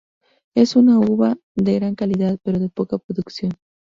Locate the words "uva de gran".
0.99-1.93